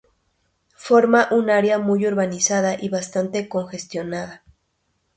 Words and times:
Forma 0.77 1.27
un 1.29 1.51
área 1.51 1.77
muy 1.77 2.07
urbanizada 2.07 2.73
y 2.73 2.89
bastante 2.89 3.47
congestionada. 3.47 4.41